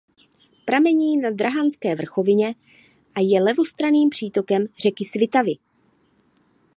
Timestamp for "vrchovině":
1.95-2.55